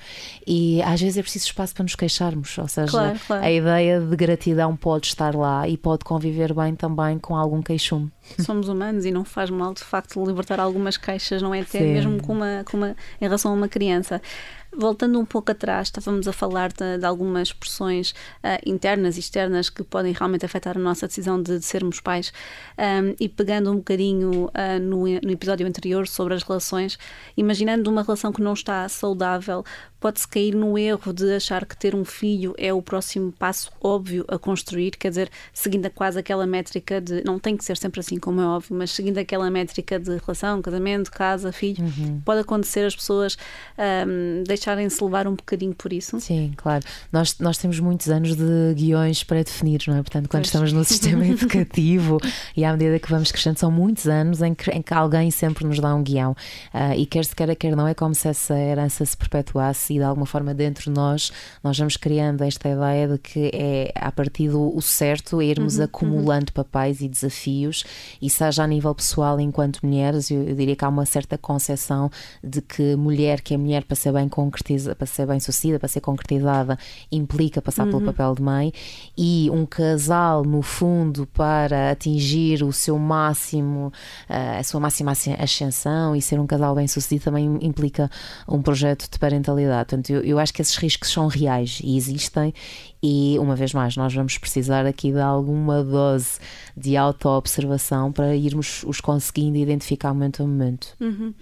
E 0.46 0.82
às 0.84 1.02
vezes 1.02 1.18
é 1.18 1.22
preciso 1.22 1.46
espaço 1.46 1.74
para 1.74 1.84
nos 1.84 1.96
queixarmos, 1.96 2.58
ou 2.58 2.68
seja, 2.68 2.92
claro, 2.92 3.20
claro. 3.26 3.44
a 3.44 3.52
ideia 3.52 4.00
de 4.00 4.16
gratidão 4.16 4.76
pode 4.76 5.08
estar 5.08 5.36
lá 5.36 5.68
e 5.68 5.78
pode 5.78 6.04
conviver 6.04 6.54
bem 6.54 6.76
também 6.76 7.18
com 7.20 7.36
algum 7.36 7.62
queixume. 7.62 8.12
Somos 8.40 8.68
humanos 8.70 9.06
e 9.06 9.12
não 9.12 9.26
faz 9.26 9.50
mal 9.50 9.74
de 9.74 9.84
facto 9.84 10.24
libertar 10.26 10.60
algumas 10.60 10.98
queixas, 10.98 11.42
não 11.42 11.54
é? 11.54 11.62
Até 11.62 11.80
Sim. 11.80 11.94
mesmo 11.94 12.22
com 12.22 12.34
uma, 12.34 12.64
com 12.70 12.78
uma, 12.78 12.96
em 13.20 13.26
relação 13.26 13.52
a 13.52 13.56
uma 13.56 13.68
criança. 13.68 14.22
Voltando 14.74 15.20
um 15.20 15.26
pouco 15.26 15.52
atrás, 15.52 15.90
estávamos 15.90 16.30
a 16.30 16.32
falar 16.32 16.72
de, 16.72 16.98
de 16.98 17.06
algumas 17.06 17.52
pressões 17.52 18.12
uh, 18.12 18.58
internas 18.66 19.18
e 19.18 19.20
externas 19.20 19.70
que 19.70 19.84
podem 19.84 20.14
realmente 20.14 20.46
afetar 20.46 20.78
a 20.78 20.80
nossa 20.80 21.08
decisão 21.08 21.42
de, 21.42 21.60
de 21.60 21.66
sermos 21.66 22.00
pais. 22.00 22.32
Um, 22.78 23.14
e 23.20 23.28
pegando 23.28 23.70
um 23.70 23.76
bocadinho 23.76 24.46
uh, 24.46 24.80
no, 24.82 25.00
no 25.00 25.32
episódio 25.32 25.68
anterior 25.68 26.08
sobre 26.08 26.36
as 26.36 26.44
relações, 26.44 26.98
imaginando 27.36 27.90
uma 27.92 28.02
relação 28.02 28.32
que 28.32 28.42
não 28.42 28.54
está 28.54 28.88
saudável, 28.88 29.66
pode-se 30.02 30.28
cair 30.28 30.56
no 30.56 30.78
erro 30.78 31.14
de 31.14 31.36
achar 31.36 31.64
que 31.64 31.78
ter 31.78 31.94
um 31.94 32.04
filho 32.04 32.56
é 32.58 32.74
o 32.74 32.82
próximo 32.82 33.32
passo 33.32 33.72
óbvio 33.80 34.26
a 34.28 34.38
construir, 34.40 34.92
quer 34.98 35.10
dizer, 35.10 35.30
seguindo 35.54 35.88
quase 35.92 36.20
aquela 36.20 36.48
métrica 36.48 37.00
de. 37.00 37.24
Não 37.24 37.38
tem 37.38 37.56
que 37.56 37.64
ser 37.64 37.78
sempre 37.78 38.00
assim, 38.00 38.18
como 38.18 38.42
é 38.42 38.46
óbvio, 38.46 38.76
mas 38.76 38.90
seguindo 38.90 39.20
aquela 39.20 39.50
métrica 39.52 40.00
de 40.00 40.18
relação, 40.18 40.60
casamento, 40.62 41.12
casa, 41.12 41.52
filho, 41.52 41.84
uhum. 41.84 42.20
pode 42.26 42.42
acontecer 42.42 42.84
as 42.84 42.96
pessoas 42.96 43.38
um, 43.78 44.44
deixarem-se 44.44 45.04
levar 45.04 45.28
um 45.28 45.36
bocadinho 45.36 45.76
por 45.76 45.94
isso. 45.94 46.20
Sim, 46.20 46.54
claro. 46.58 46.84
Nós, 47.12 47.38
nós 47.38 47.60
temos 47.60 47.80
muitos 47.80 48.10
anos 48.10 48.36
de 48.36 48.74
guiões 48.74 49.24
pré-definidos, 49.24 49.86
não 49.86 49.98
é? 49.98 50.02
Portanto, 50.02 50.28
quando 50.28 50.42
pois. 50.42 50.48
estamos 50.48 50.74
no 50.74 50.84
sistema 50.84 51.26
educativo 51.30 52.18
e 52.58 52.66
à 52.66 52.72
medida 52.72 52.98
que 52.98 53.10
vamos 53.10 53.32
crescendo, 53.32 53.60
são 53.60 53.70
muitos 53.70 54.08
anos 54.08 54.42
em 54.42 54.56
que, 54.56 54.72
em 54.72 54.82
que 54.82 54.94
alguém 54.96 55.30
sempre 55.30 55.64
nos 55.64 55.80
dá 55.80 55.94
um 55.94 56.02
guião. 56.02 56.32
Uh, 56.74 56.98
e 56.98 57.06
quer 57.06 57.24
se 57.24 57.36
queira, 57.36 57.56
quer 57.56 57.76
não, 57.76 57.88
é 57.88 57.94
como 57.94 58.16
se 58.16 58.28
essa 58.28 58.58
herança 58.58 59.06
se 59.06 59.16
perpetuasse 59.16 59.91
e 59.92 59.98
de 59.98 60.04
alguma 60.04 60.26
forma 60.26 60.54
dentro 60.54 60.86
de 60.86 60.92
nós 60.92 61.32
nós 61.64 61.78
vamos 61.78 61.98
criando 61.98 62.44
esta 62.44 62.70
ideia 62.70 63.08
de 63.08 63.18
que 63.18 63.52
é 63.54 63.92
a 63.96 64.12
partir 64.12 64.50
do 64.50 64.76
o 64.76 64.82
certo 64.82 65.42
é 65.42 65.46
irmos 65.46 65.78
uhum, 65.78 65.84
acumulando 65.84 66.48
uhum. 66.56 66.64
papéis 66.64 67.02
e 67.02 67.08
desafios 67.08 67.84
e 68.22 68.30
seja 68.30 68.64
a 68.64 68.68
nível 68.68 68.94
pessoal 68.96 69.40
enquanto 69.40 69.86
mulheres 69.86 70.32
eu, 70.32 70.44
eu, 70.44 70.56
diria 70.56 70.76
que 70.76 70.86
há 70.86 70.90
uma 70.90 71.06
certa 71.06 71.38
concepção 71.38 72.10
de 72.44 72.62
que 72.62 72.96
mulher 72.96 73.42
que 73.42 73.54
é 73.54 73.58
mulher 73.58 73.84
para 73.84 73.96
ser 73.96 74.14
bem 74.14 74.30
concretizada 74.30 74.96
para 74.96 75.08
ser 75.08 75.26
bem 75.26 75.40
sucedida 75.40 75.80
para 75.80 75.88
ser 75.88 76.02
concretizada 76.02 76.78
implica 77.12 77.62
passar 77.62 77.86
uhum. 77.86 77.92
pelo 77.92 78.06
papel 78.06 78.36
de 78.36 78.42
mãe 78.42 78.74
e 79.18 79.50
um 79.52 79.66
casal 79.66 80.44
no 80.44 80.62
fundo 80.62 81.28
para 81.28 81.92
atingir 81.92 82.64
o 82.64 82.72
seu 82.72 82.98
máximo 82.98 83.92
eh, 84.30 84.60
a 84.60 84.64
sua 84.64 84.80
máxima 84.80 85.12
ascensão 85.12 86.16
e 86.16 86.22
ser 86.22 86.40
um 86.40 86.48
casal 86.48 86.76
bem 86.76 86.88
sucedido 86.88 87.26
também 87.26 87.58
implica 87.62 88.10
um 88.48 88.62
projeto 88.62 89.10
de 89.10 89.20
parentalidade 89.20 89.81
Portanto, 89.86 90.10
eu, 90.10 90.22
eu 90.24 90.40
acho 90.40 90.54
que 90.54 90.62
esses 90.62 90.76
riscos 90.78 91.12
são 91.12 91.28
reais 91.28 91.80
e 91.84 91.98
existem, 91.98 92.54
e 93.04 93.36
uma 93.40 93.56
vez 93.56 93.74
mais, 93.74 93.98
nós 93.98 94.14
vamos 94.14 94.38
precisar 94.38 94.86
aqui 94.86 95.12
de 95.12 95.20
alguma 95.20 95.84
dose 95.84 96.40
de 96.78 96.96
auto-observação 96.96 98.12
para 98.12 98.36
irmos 98.36 98.84
os 98.86 99.02
conseguindo 99.02 99.58
identificar 99.58 100.14
momento 100.14 100.44
a 100.44 100.48
momento. 100.48 100.96
Uhum. 101.00 101.34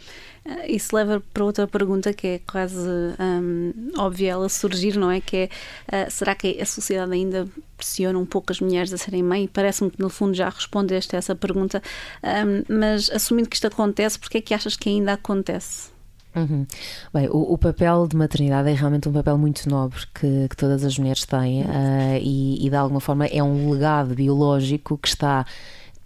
Eh, 0.46 0.72
isso 0.72 0.96
leva 0.96 1.22
para 1.34 1.44
outra 1.44 1.68
pergunta 1.68 2.14
que 2.14 2.28
é 2.28 2.40
quase 2.40 2.80
um, 2.80 3.74
óbvia 3.98 4.32
ela 4.32 4.50
surgir, 4.50 4.98
não 4.98 5.12
é? 5.12 5.20
Que 5.20 5.50
é 5.92 6.06
uh, 6.06 6.12
será 6.12 6.34
que 6.34 6.60
a 6.62 6.66
sociedade 6.66 7.12
ainda 7.12 7.48
pressiona 7.76 8.18
um 8.18 8.26
pouco 8.26 8.52
as 8.52 8.60
mulheres 8.60 8.94
a 8.94 8.98
serem 8.98 9.22
mãe? 9.22 9.48
Parece-me 9.48 9.92
que 9.92 10.00
no 10.00 10.10
fundo 10.10 10.34
já 10.34 10.50
respondeste 10.50 11.16
a 11.16 11.20
essa 11.20 11.36
pergunta, 11.36 11.82
um, 12.24 12.78
mas 12.80 13.10
assumindo 13.10 13.50
que 13.50 13.56
isto 13.56 13.68
acontece, 13.68 14.18
porque 14.18 14.38
é 14.38 14.42
que 14.42 14.54
achas 14.54 14.76
que 14.76 14.90
ainda 14.90 15.14
acontece? 15.14 15.99
Uhum. 16.36 16.66
Bem, 17.12 17.28
o, 17.30 17.54
o, 17.54 17.58
papel 17.58 18.08
de 18.08 18.16
maternidade 18.16 18.70
é 18.70 18.74
realmente 18.74 19.10
um 19.10 19.12
papel 19.12 19.36
muito 19.36 19.68
nobre 19.68 20.00
que, 20.14 20.48
que 20.48 20.56
todas 20.56 20.84
as 20.84 20.98
mulheres 20.98 21.26
têm 21.26 21.64
uh, 21.64 22.20
e, 22.22 22.66
e, 22.66 22.70
de 22.70 22.76
alguma 22.76 23.00
forma 23.00 23.26
é 23.26 23.42
um 23.42 23.72
legado 23.72 24.14
biológico 24.14 24.96
que 24.98 25.08
está 25.08 25.44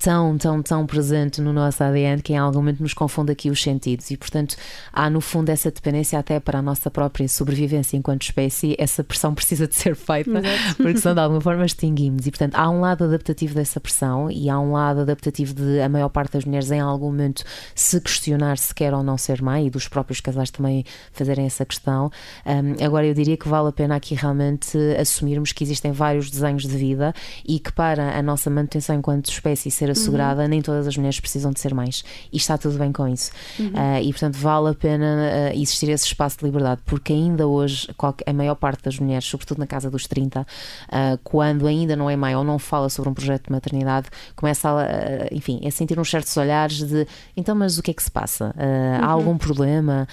tão, 0.04 0.38
tão, 0.38 0.62
tão 0.62 0.86
presente 0.86 1.40
no 1.40 1.54
nosso 1.54 1.82
ADN 1.82 2.22
que 2.22 2.34
em 2.34 2.38
algum 2.38 2.58
momento 2.58 2.84
nos 2.84 2.94
confunde 2.94 3.32
aqui 3.32 3.50
os 3.50 3.64
sentidos 3.64 4.12
e, 4.12 4.18
portanto, 4.18 4.58
há 4.92 5.10
no 5.10 5.22
fundo 5.22 5.48
essa 5.48 5.72
dependência 5.72 6.20
até 6.20 6.42
para 6.42 6.60
a 6.60 6.62
nossa 6.62 6.92
própria 6.92 7.26
sobrevivência 7.30 7.96
enquanto 7.96 8.24
espécie, 8.24 8.76
essa 8.78 9.02
pressão 9.02 9.32
precisa 9.34 9.66
de 9.66 9.76
ser 9.76 9.96
feita, 9.96 10.40
Exato. 10.40 10.76
porque 10.76 10.98
senão 10.98 11.16
de 11.16 11.22
alguma 11.22 11.40
forma 11.40 11.66
extinguimos. 11.66 12.28
E, 12.28 12.32
portanto, 12.32 12.56
há 12.56 12.70
um 12.70 12.82
lado 12.82 13.06
adaptativo 13.06 13.56
dessa 13.56 13.80
pressão 13.80 14.30
e 14.30 14.50
há 14.50 14.60
um 14.60 14.74
lado 14.74 15.00
adaptativo 15.00 15.54
de 15.54 15.80
a 15.80 15.88
maior 15.88 16.10
parte 16.10 16.34
das 16.34 16.44
mulheres 16.44 16.70
em 16.70 16.82
algum 16.82 17.06
momento 17.06 17.46
se 17.74 18.02
questionar 18.02 18.58
se 18.58 18.76
quer 18.76 18.94
ou 18.94 19.04
não 19.04 19.18
ser 19.18 19.42
mãe 19.42 19.68
e 19.68 19.70
dos 19.70 19.88
próprios 19.88 20.20
casais 20.20 20.52
também 20.52 20.84
fazerem 21.14 21.46
essa 21.46 21.64
questão. 21.64 22.12
Um, 22.46 22.86
agora, 22.86 23.06
eu 23.06 23.14
diria 23.14 23.38
que 23.38 23.48
vale 23.48 23.70
a 23.70 23.72
pena 23.72 23.96
aqui 23.96 24.16
realmente 24.16 24.78
assumirmos 25.00 25.54
que 25.54 25.64
existem 25.64 25.94
vários 25.94 26.30
desenhos 26.30 26.64
de 26.64 26.76
vida 26.76 27.14
e 27.48 27.58
que 27.58 27.72
para 27.72 28.18
a 28.18 28.22
nossa 28.22 28.50
manutenção 28.50 28.98
enquanto 28.98 29.32
espécie 29.32 29.72
ser 29.72 29.93
assegurada, 29.94 30.44
uhum. 30.44 30.48
nem 30.48 30.62
todas 30.62 30.88
as 30.88 30.98
mulheres 30.98 31.20
precisam 31.20 31.52
de 31.52 31.60
ser 31.60 31.74
mães. 31.74 32.04
E 32.32 32.38
está 32.38 32.58
tudo 32.58 32.78
bem 32.78 32.92
com 32.92 33.08
isso. 33.08 33.32
Uhum. 33.60 33.68
Uh, 33.68 34.02
e 34.02 34.12
portanto 34.12 34.36
vale 34.36 34.70
a 34.70 34.74
pena 34.74 35.52
uh, 35.54 35.58
existir 35.58 35.90
esse 35.90 36.06
espaço 36.06 36.40
de 36.40 36.46
liberdade, 36.46 36.82
porque 36.86 37.14
ainda 37.14 37.48
hoje 37.48 37.88
a 38.26 38.34
maior 38.34 38.56
parte 38.56 38.84
das 38.84 39.00
mulheres, 39.00 39.26
sobretudo 39.26 39.60
na 39.60 39.68
casa 39.68 39.90
dos 39.90 40.08
30, 40.08 40.42
uh, 40.42 40.46
quando 41.24 41.68
ainda 41.68 41.96
não 41.96 42.10
é 42.10 42.16
mãe 42.16 42.36
ou 42.36 42.44
não 42.44 42.60
fala 42.60 42.90
sobre 42.90 43.10
um 43.10 43.14
projeto 43.14 43.48
de 43.48 43.52
maternidade, 43.52 44.08
começa 44.36 44.70
a, 44.70 45.34
enfim, 45.34 45.62
a 45.66 45.72
sentir 45.72 46.00
uns 46.00 46.10
certos 46.10 46.36
olhares 46.38 46.84
de 46.84 47.08
então, 47.36 47.56
mas 47.56 47.78
o 47.78 47.84
que 47.84 47.92
é 47.92 47.94
que 47.94 48.04
se 48.04 48.12
passa? 48.12 48.54
Uhum. 48.58 49.04
Há 49.04 49.08
algum 49.08 49.38
problema? 49.38 50.08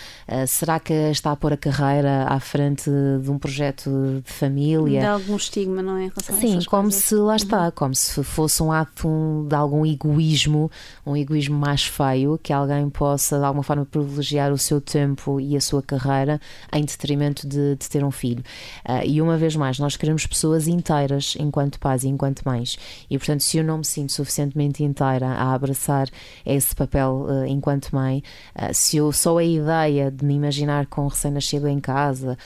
será 0.47 0.79
que 0.79 0.93
está 0.93 1.33
a 1.33 1.37
pôr 1.37 1.53
a 1.53 1.57
carreira 1.57 2.25
à 2.29 2.39
frente 2.41 2.91
de 3.23 3.31
um 3.31 3.39
projeto 3.39 3.91
de 4.25 4.33
família? 4.33 5.01
De 5.01 5.07
algum 5.07 5.37
estigma, 5.37 5.83
não 5.83 5.97
é? 5.97 6.11
Sim, 6.23 6.61
como 6.65 6.85
coisas. 6.85 7.05
se 7.05 7.15
lá 7.15 7.37
está, 7.37 7.67
uhum. 7.67 7.71
como 7.73 7.95
se 7.95 8.23
fosse 8.23 8.63
um 8.63 8.73
ato 8.73 9.47
de 9.49 9.55
algum 9.61 9.85
egoísmo, 9.85 10.71
um 11.07 11.17
egoísmo 11.17 11.59
mais 11.59 11.85
feio, 11.85 12.39
que 12.43 12.53
alguém 12.53 12.89
possa 12.91 13.39
de 13.39 13.45
alguma 13.45 13.63
forma 13.63 13.85
privilegiar 13.85 14.53
o 14.53 14.59
seu 14.59 14.81
tempo 14.81 15.41
e 15.41 15.57
a 15.57 15.61
sua 15.61 15.83
carreira 15.83 16.41
em 16.73 16.85
detrimento 16.85 17.47
de, 17.47 17.77
de 17.77 17.89
ter 17.89 18.05
um 18.05 18.11
filho. 18.11 18.43
Uh, 18.89 19.05
e 19.05 19.21
uma 19.21 19.37
vez 19.37 19.57
mais, 19.57 19.79
nós 19.79 19.97
queremos 19.97 20.27
pessoas 20.27 20.67
inteiras 20.67 21.35
enquanto 21.39 21.79
pais 21.79 22.05
e 22.05 22.09
enquanto 22.09 22.43
mães. 22.43 22.79
E 23.09 23.19
portanto, 23.19 23.43
se 23.43 23.59
eu 23.59 23.65
não 23.65 23.79
me 23.79 23.85
sinto 23.85 24.13
suficientemente 24.13 24.83
inteira 24.83 25.29
a 25.29 25.53
abraçar 25.53 26.09
esse 26.45 26.75
papel 26.75 27.27
uh, 27.29 27.47
enquanto 27.47 27.95
mãe, 27.95 28.23
uh, 28.57 28.73
se 28.73 28.97
eu 28.97 29.13
só 29.13 29.39
a 29.39 29.45
ideia 29.45 30.11
de 30.11 30.25
me 30.25 30.35
imaginar 30.35 30.87
com 30.87 31.05
um 31.05 31.09
recém-nascido 31.09 31.69
em 31.69 31.81
casa, 31.81 32.37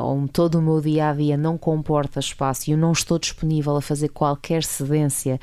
ou 0.00 0.28
todo 0.28 0.58
o 0.58 0.62
meu 0.62 0.80
dia 0.80 1.10
a 1.10 1.12
dia 1.12 1.36
não 1.36 1.56
comporta 1.56 2.20
espaço 2.20 2.68
e 2.68 2.72
eu 2.72 2.78
não 2.78 2.92
estou 2.92 3.18
disponível 3.18 3.76
a 3.76 3.82
fazer 3.82 4.08
qualquer 4.08 4.62
cedência 4.62 5.40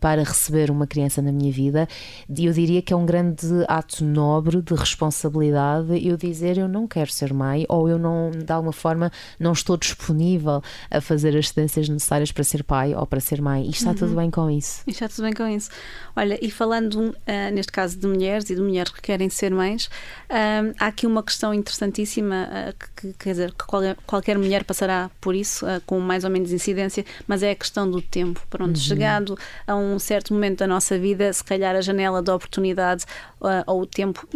para 0.00 0.22
receber 0.22 0.59
uma 0.68 0.84
criança 0.84 1.22
na 1.22 1.30
minha 1.30 1.52
vida, 1.52 1.88
eu 2.28 2.52
diria 2.52 2.82
que 2.82 2.92
é 2.92 2.96
um 2.96 3.06
grande 3.06 3.46
ato 3.68 4.04
nobre 4.04 4.60
de 4.60 4.74
responsabilidade 4.74 6.00
eu 6.04 6.16
dizer 6.16 6.58
eu 6.58 6.68
não 6.68 6.86
quero 6.86 7.10
ser 7.10 7.32
mãe 7.32 7.64
ou 7.68 7.88
eu 7.88 7.98
não, 7.98 8.30
de 8.30 8.52
alguma 8.52 8.72
forma, 8.72 9.12
não 9.38 9.52
estou 9.52 9.76
disponível 9.76 10.62
a 10.90 11.00
fazer 11.00 11.36
as 11.36 11.48
cedências 11.48 11.88
necessárias 11.88 12.32
para 12.32 12.42
ser 12.42 12.64
pai 12.64 12.94
ou 12.94 13.06
para 13.06 13.20
ser 13.20 13.40
mãe. 13.40 13.66
E 13.66 13.70
está 13.70 13.90
uhum. 13.90 13.94
tudo 13.94 14.16
bem 14.16 14.30
com 14.30 14.50
isso. 14.50 14.82
E 14.86 14.90
está 14.90 15.08
tudo 15.08 15.22
bem 15.22 15.32
com 15.32 15.46
isso. 15.46 15.70
Olha, 16.16 16.38
e 16.42 16.50
falando 16.50 16.94
uh, 16.94 17.14
neste 17.52 17.72
caso 17.72 17.98
de 17.98 18.06
mulheres 18.06 18.50
e 18.50 18.54
de 18.54 18.60
mulheres 18.60 18.90
que 18.92 19.00
querem 19.00 19.28
ser 19.28 19.52
mães, 19.52 19.86
uh, 19.86 20.74
há 20.78 20.86
aqui 20.86 21.06
uma 21.06 21.22
questão 21.22 21.54
interessantíssima 21.54 22.48
uh, 22.48 22.86
que, 22.96 23.12
quer 23.14 23.30
dizer, 23.30 23.52
que 23.52 23.66
qualquer, 23.66 23.96
qualquer 24.06 24.38
mulher 24.38 24.64
passará 24.64 25.10
por 25.20 25.34
isso, 25.34 25.64
com 25.86 26.00
mais 26.00 26.24
ou 26.24 26.30
menos 26.30 26.52
incidência, 26.52 27.04
mas 27.26 27.42
é 27.42 27.50
a 27.50 27.54
questão 27.54 27.90
do 27.90 28.00
tempo. 28.02 28.40
Pronto, 28.48 28.76
uhum. 28.76 28.82
chegado 28.82 29.38
a 29.66 29.76
um 29.76 29.98
certo 29.98 30.32
momento 30.34 30.49
da 30.56 30.66
nossa 30.66 30.98
vida, 30.98 31.32
se 31.32 31.42
calhar 31.42 31.74
a 31.74 31.80
janela 31.80 32.22
de 32.22 32.30
oportunidade 32.30 33.04
ou 33.66 33.82
o 33.82 33.86
tempo 33.86 34.26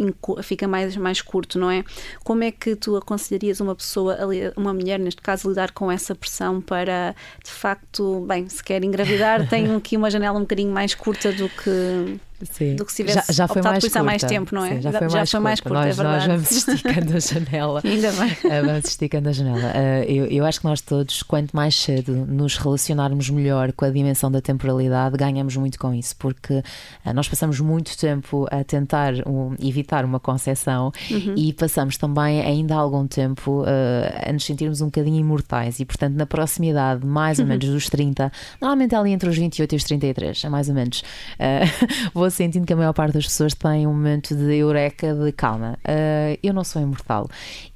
fica 0.41 0.67
mais, 0.67 0.95
mais 0.97 1.21
curto, 1.21 1.59
não 1.59 1.69
é? 1.69 1.83
Como 2.23 2.43
é 2.43 2.51
que 2.51 2.75
tu 2.75 2.95
aconselharias 2.95 3.59
uma 3.59 3.75
pessoa, 3.75 4.17
uma 4.55 4.73
mulher 4.73 4.99
neste 4.99 5.21
caso, 5.21 5.49
lidar 5.49 5.71
com 5.71 5.91
essa 5.91 6.15
pressão 6.15 6.61
para 6.61 7.15
de 7.43 7.51
facto, 7.51 8.21
bem, 8.27 8.49
se 8.49 8.63
quer 8.63 8.83
engravidar, 8.83 9.47
tem 9.49 9.73
aqui 9.75 9.95
uma 9.97 10.09
janela 10.09 10.37
um 10.37 10.41
bocadinho 10.41 10.71
mais 10.71 10.95
curta 10.95 11.31
do 11.31 11.49
que 11.49 12.19
Sim. 12.43 12.75
do 12.75 12.85
que 12.85 12.91
se 12.91 13.03
tivesse 13.03 13.31
já, 13.31 13.45
já 13.45 13.47
foi 13.47 13.61
mais 13.61 13.79
por 13.79 13.87
isso 13.87 13.99
há 13.99 14.03
mais 14.03 14.21
tempo, 14.21 14.53
não 14.53 14.65
é? 14.65 14.75
Sim, 14.75 14.81
já 14.81 14.91
foi, 14.91 15.09
já 15.09 15.17
mais, 15.17 15.29
foi 15.29 15.39
mais 15.39 15.59
curta, 15.61 15.79
nós, 15.79 15.99
é 15.99 16.03
nós 16.03 16.25
vamos 16.25 16.51
esticando 16.51 17.15
a 17.15 17.19
janela. 17.19 17.81
Ainda 17.85 18.11
bem. 18.11 18.37
Eh, 18.51 18.61
vamos 18.61 18.85
esticando 18.85 19.29
a 19.29 19.31
janela. 19.31 19.71
Uh, 19.71 20.11
eu, 20.11 20.25
eu 20.25 20.45
acho 20.45 20.59
que 20.59 20.65
nós 20.65 20.81
todos, 20.81 21.23
quanto 21.23 21.55
mais 21.55 21.75
cedo 21.75 22.13
nos 22.13 22.57
relacionarmos 22.57 23.29
melhor 23.29 23.71
com 23.71 23.85
a 23.85 23.89
dimensão 23.89 24.29
da 24.29 24.41
temporalidade, 24.41 25.15
ganhamos 25.15 25.55
muito 25.55 25.79
com 25.79 25.93
isso, 25.93 26.15
porque 26.17 26.55
uh, 26.55 27.13
nós 27.13 27.29
passamos 27.29 27.59
muito 27.61 27.97
tempo 27.97 28.45
a 28.51 28.63
tentar 28.63 29.13
um, 29.25 29.55
evitar 29.59 30.03
uma 30.03 30.19
concepção 30.19 30.91
uhum. 31.09 31.35
e 31.37 31.53
passamos 31.53 31.97
também 31.97 32.41
ainda 32.41 32.75
há 32.75 32.79
algum 32.79 33.07
tempo 33.07 33.61
uh, 33.61 34.29
a 34.29 34.31
nos 34.33 34.43
sentirmos 34.43 34.81
um 34.81 34.85
bocadinho 34.85 35.19
imortais 35.19 35.79
e, 35.79 35.85
portanto, 35.85 36.15
na 36.15 36.25
proximidade 36.25 37.05
mais 37.05 37.39
ou 37.39 37.45
menos 37.45 37.65
dos 37.65 37.89
30, 37.89 38.29
normalmente 38.59 38.93
ali 38.93 39.11
entre 39.11 39.29
os 39.29 39.37
28 39.37 39.71
e 39.71 39.75
os 39.77 39.83
33, 39.85 40.43
é 40.43 40.49
mais 40.49 40.67
ou 40.67 40.75
menos. 40.75 41.03
Uh, 41.35 42.24
vou 42.25 42.31
sentindo 42.31 42.65
que 42.65 42.73
a 42.73 42.75
maior 42.75 42.93
parte 42.93 43.13
das 43.13 43.25
pessoas 43.25 43.53
tem 43.53 43.85
um 43.85 43.91
momento 43.91 44.35
de 44.35 44.55
eureka, 44.55 45.13
de 45.13 45.31
calma. 45.31 45.77
Uh, 45.87 46.37
eu 46.41 46.53
não 46.53 46.63
sou 46.63 46.81
imortal. 46.81 47.29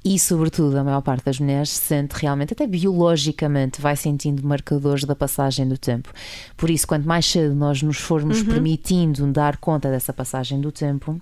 E, 0.04 0.18
sobretudo, 0.18 0.76
a 0.76 0.82
maior 0.82 1.02
parte 1.02 1.24
das 1.24 1.38
mulheres 1.38 1.70
sente 1.70 2.14
realmente, 2.16 2.52
até 2.52 2.66
biologicamente, 2.66 3.80
vai 3.80 3.94
sentindo 3.94 4.44
marcadores 4.44 5.04
da 5.04 5.14
passagem 5.14 5.68
do 5.68 5.78
tempo. 5.78 6.12
Por 6.56 6.68
isso, 6.68 6.86
quanto 6.86 7.06
mais 7.06 7.26
cedo 7.26 7.54
nós 7.54 7.80
nos 7.80 7.98
formos 7.98 8.40
uhum. 8.40 8.46
permitindo 8.46 9.24
dar 9.28 9.56
conta 9.56 9.88
dessa 9.88 10.12
passagem 10.12 10.60
do 10.60 10.72
tempo, 10.72 11.20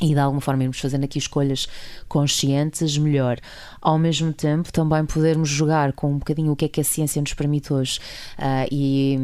e 0.00 0.08
de 0.08 0.18
alguma 0.18 0.40
forma 0.40 0.62
irmos 0.62 0.78
fazendo 0.78 1.04
aqui 1.04 1.18
escolhas 1.18 1.66
conscientes, 2.08 2.98
melhor. 2.98 3.38
Ao 3.80 3.98
mesmo 3.98 4.32
tempo, 4.32 4.70
também 4.72 5.04
podermos 5.06 5.48
jogar 5.48 5.92
com 5.92 6.12
um 6.12 6.18
bocadinho 6.18 6.52
o 6.52 6.56
que 6.56 6.66
é 6.66 6.68
que 6.68 6.80
a 6.80 6.84
ciência 6.84 7.20
nos 7.20 7.32
permite 7.32 7.72
hoje. 7.72 7.98
Uh, 8.38 8.68
e, 8.70 9.14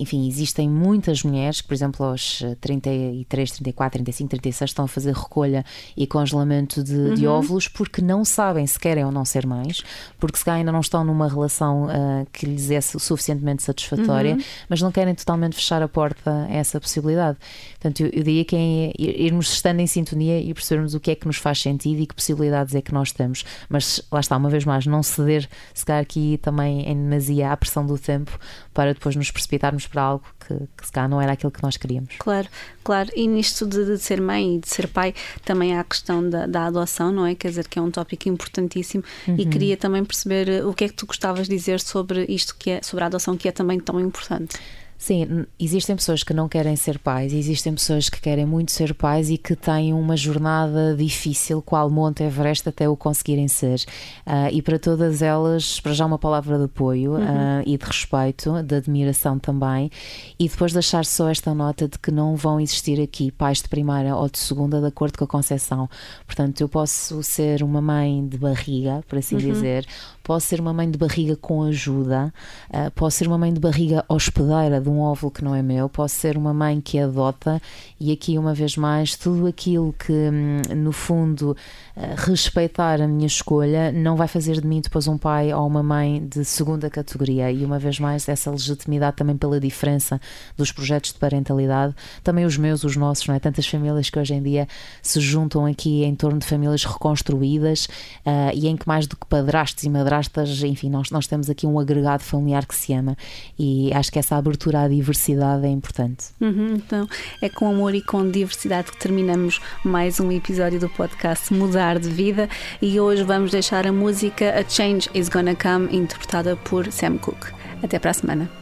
enfim, 0.00 0.26
existem 0.26 0.68
muitas 0.68 1.22
mulheres 1.22 1.60
que, 1.60 1.68
por 1.68 1.74
exemplo, 1.74 2.06
aos 2.06 2.42
33, 2.60 3.50
34, 3.50 3.98
35, 3.98 4.30
36 4.30 4.70
estão 4.70 4.84
a 4.86 4.88
fazer 4.88 5.12
recolha 5.12 5.64
e 5.96 6.06
congelamento 6.06 6.82
de, 6.82 6.94
uhum. 6.94 7.14
de 7.14 7.26
óvulos 7.26 7.68
porque 7.68 8.00
não 8.00 8.24
sabem 8.24 8.66
se 8.66 8.78
querem 8.78 9.04
ou 9.04 9.12
não 9.12 9.24
ser 9.24 9.46
mães, 9.46 9.82
porque 10.18 10.38
se 10.38 10.48
ainda 10.48 10.72
não 10.72 10.80
estão 10.80 11.04
numa 11.04 11.28
relação 11.28 11.86
uh, 11.86 12.26
que 12.32 12.46
lhes 12.46 12.70
é 12.70 12.80
suficientemente 12.80 13.62
satisfatória, 13.62 14.34
uhum. 14.34 14.42
mas 14.68 14.80
não 14.80 14.90
querem 14.90 15.14
totalmente 15.14 15.56
fechar 15.56 15.82
a 15.82 15.88
porta 15.88 16.46
a 16.48 16.52
essa 16.52 16.80
possibilidade. 16.80 17.36
Portanto, 17.72 18.00
eu, 18.00 18.06
eu 18.06 18.22
diria 18.22 18.44
que 18.44 18.56
é 18.56 18.92
irmos 18.96 19.52
estando 19.52 19.80
em 19.80 19.86
sintonia 19.86 20.21
e 20.30 20.54
percebermos 20.54 20.94
o 20.94 21.00
que 21.00 21.10
é 21.10 21.14
que 21.14 21.26
nos 21.26 21.36
faz 21.36 21.60
sentido 21.60 22.00
e 22.00 22.06
que 22.06 22.14
possibilidades 22.14 22.74
é 22.74 22.82
que 22.82 22.92
nós 22.92 23.12
temos. 23.12 23.44
Mas 23.68 24.02
lá 24.10 24.20
está, 24.20 24.36
uma 24.36 24.50
vez 24.50 24.64
mais, 24.64 24.86
não 24.86 25.02
ceder, 25.02 25.48
se 25.74 25.84
calhar 25.84 26.02
aqui 26.02 26.38
também 26.42 26.88
em 26.88 26.94
demasia 26.94 27.52
à 27.52 27.56
pressão 27.56 27.86
do 27.86 27.98
tempo 27.98 28.38
para 28.74 28.94
depois 28.94 29.16
nos 29.16 29.30
precipitarmos 29.30 29.86
para 29.86 30.02
algo 30.02 30.24
que, 30.40 30.54
que 30.76 30.86
se 30.86 30.92
calhar 30.92 31.08
não 31.08 31.20
era 31.20 31.32
aquilo 31.32 31.50
que 31.50 31.62
nós 31.62 31.76
queríamos. 31.76 32.14
Claro, 32.18 32.48
claro. 32.82 33.10
E 33.14 33.26
nisto 33.26 33.66
de, 33.66 33.84
de 33.84 33.98
ser 33.98 34.20
mãe 34.20 34.56
e 34.56 34.58
de 34.58 34.68
ser 34.68 34.88
pai, 34.88 35.14
também 35.44 35.76
há 35.76 35.80
a 35.80 35.84
questão 35.84 36.28
da, 36.28 36.46
da, 36.46 36.66
adoção, 36.66 37.12
não 37.12 37.26
é? 37.26 37.34
Quer 37.34 37.48
dizer, 37.48 37.68
que 37.68 37.78
é 37.78 37.82
um 37.82 37.90
tópico 37.90 38.28
importantíssimo 38.28 39.04
uhum. 39.26 39.36
e 39.38 39.46
queria 39.46 39.76
também 39.76 40.04
perceber 40.04 40.48
eh, 40.48 40.64
o 40.64 40.72
que 40.72 40.84
é 40.84 40.88
que 40.88 40.94
tu 40.94 41.06
gostavas 41.06 41.48
de 41.48 41.56
dizer 41.56 41.80
sobre 41.80 42.24
isto 42.28 42.56
que 42.58 42.70
é, 42.70 42.82
sobre 42.82 43.04
a 43.04 43.06
adoção, 43.06 43.36
que 43.36 43.48
é 43.48 43.52
também 43.52 43.78
tão 43.78 44.00
importante. 44.00 44.58
Sim, 45.02 45.46
existem 45.58 45.96
pessoas 45.96 46.22
que 46.22 46.32
não 46.32 46.48
querem 46.48 46.76
ser 46.76 46.96
pais, 46.96 47.32
existem 47.32 47.74
pessoas 47.74 48.08
que 48.08 48.20
querem 48.20 48.46
muito 48.46 48.70
ser 48.70 48.94
pais 48.94 49.30
e 49.30 49.36
que 49.36 49.56
têm 49.56 49.92
uma 49.92 50.16
jornada 50.16 50.94
difícil, 50.94 51.60
qual 51.60 51.90
Monte 51.90 52.22
Everest, 52.22 52.68
até 52.68 52.88
o 52.88 52.96
conseguirem 52.96 53.48
ser. 53.48 53.80
Uh, 54.24 54.46
e 54.52 54.62
para 54.62 54.78
todas 54.78 55.20
elas, 55.20 55.80
para 55.80 55.92
já 55.92 56.06
uma 56.06 56.20
palavra 56.20 56.56
de 56.56 56.66
apoio 56.66 57.14
uhum. 57.14 57.18
uh, 57.18 57.62
e 57.66 57.76
de 57.76 57.84
respeito, 57.84 58.62
de 58.62 58.76
admiração 58.76 59.40
também, 59.40 59.90
e 60.38 60.48
depois 60.48 60.72
deixar 60.72 61.04
só 61.04 61.28
esta 61.28 61.52
nota 61.52 61.88
de 61.88 61.98
que 61.98 62.12
não 62.12 62.36
vão 62.36 62.60
existir 62.60 63.00
aqui 63.00 63.32
pais 63.32 63.60
de 63.60 63.68
primeira 63.68 64.14
ou 64.14 64.28
de 64.28 64.38
segunda, 64.38 64.80
de 64.80 64.86
acordo 64.86 65.18
com 65.18 65.24
a 65.24 65.26
concepção. 65.26 65.90
Portanto, 66.24 66.60
eu 66.60 66.68
posso 66.68 67.24
ser 67.24 67.64
uma 67.64 67.82
mãe 67.82 68.24
de 68.24 68.38
barriga, 68.38 69.02
por 69.08 69.18
assim 69.18 69.34
uhum. 69.34 69.52
dizer, 69.52 69.84
posso 70.22 70.46
ser 70.46 70.60
uma 70.60 70.72
mãe 70.72 70.90
de 70.90 70.98
barriga 70.98 71.36
com 71.36 71.62
ajuda, 71.62 72.32
uh, 72.70 72.90
posso 72.92 73.18
ser 73.18 73.28
uma 73.28 73.38
mãe 73.38 73.52
de 73.52 73.60
barriga 73.60 74.04
hospedeira 74.08 74.80
de 74.80 74.88
um 74.88 75.00
óvulo 75.00 75.30
que 75.30 75.44
não 75.44 75.54
é 75.54 75.62
meu, 75.62 75.88
posso 75.88 76.14
ser 76.14 76.36
uma 76.36 76.54
mãe 76.54 76.80
que 76.80 76.98
adota 76.98 77.60
e 77.98 78.12
aqui 78.12 78.38
uma 78.38 78.54
vez 78.54 78.76
mais 78.76 79.16
tudo 79.16 79.46
aquilo 79.46 79.92
que 79.92 80.12
hum, 80.12 80.62
no 80.76 80.92
fundo 80.92 81.56
uh, 81.96 82.00
respeitar 82.16 83.00
a 83.00 83.06
minha 83.06 83.26
escolha 83.26 83.92
não 83.92 84.16
vai 84.16 84.28
fazer 84.28 84.60
de 84.60 84.66
mim 84.66 84.80
depois 84.80 85.06
um 85.08 85.18
pai 85.18 85.52
ou 85.52 85.66
uma 85.66 85.82
mãe 85.82 86.26
de 86.26 86.44
segunda 86.44 86.88
categoria 86.88 87.50
e 87.50 87.64
uma 87.64 87.78
vez 87.78 87.98
mais 87.98 88.28
essa 88.28 88.50
legitimidade 88.50 89.16
também 89.16 89.36
pela 89.36 89.58
diferença 89.60 90.20
dos 90.56 90.72
projetos 90.72 91.12
de 91.12 91.18
parentalidade, 91.18 91.94
também 92.22 92.44
os 92.44 92.56
meus, 92.56 92.84
os 92.84 92.96
nossos, 92.96 93.26
não 93.26 93.34
é? 93.34 93.40
Tantas 93.40 93.66
famílias 93.66 94.10
que 94.10 94.18
hoje 94.18 94.34
em 94.34 94.42
dia 94.42 94.68
se 95.00 95.20
juntam 95.20 95.66
aqui 95.66 96.04
em 96.04 96.14
torno 96.14 96.38
de 96.38 96.46
famílias 96.46 96.84
reconstruídas 96.84 97.86
uh, 98.26 98.52
e 98.54 98.68
em 98.68 98.76
que 98.76 98.86
mais 98.86 99.06
do 99.06 99.16
que 99.16 99.26
padrastos 99.26 99.84
e 99.84 99.88
madrastas, 100.12 100.62
enfim, 100.62 100.90
nós, 100.90 101.10
nós 101.10 101.26
temos 101.26 101.48
aqui 101.48 101.66
um 101.66 101.78
agregado 101.78 102.22
familiar 102.22 102.66
que 102.66 102.74
se 102.74 102.92
ama 102.92 103.16
e 103.58 103.92
acho 103.94 104.12
que 104.12 104.18
essa 104.18 104.36
abertura 104.36 104.82
à 104.82 104.88
diversidade 104.88 105.64
é 105.64 105.70
importante. 105.70 106.26
Uhum, 106.40 106.74
então, 106.74 107.06
é 107.40 107.48
com 107.48 107.68
amor 107.68 107.94
e 107.94 108.02
com 108.02 108.30
diversidade 108.30 108.92
que 108.92 108.98
terminamos 108.98 109.60
mais 109.84 110.20
um 110.20 110.30
episódio 110.30 110.78
do 110.78 110.88
podcast 110.90 111.52
Mudar 111.52 111.98
de 111.98 112.08
Vida 112.08 112.48
e 112.80 113.00
hoje 113.00 113.22
vamos 113.22 113.50
deixar 113.50 113.86
a 113.86 113.92
música 113.92 114.54
A 114.58 114.68
Change 114.68 115.08
Is 115.14 115.28
Gonna 115.28 115.56
Come, 115.56 115.96
interpretada 115.96 116.56
por 116.56 116.90
Sam 116.92 117.16
Cooke. 117.16 117.46
Até 117.82 117.98
para 117.98 118.10
a 118.10 118.14
semana. 118.14 118.61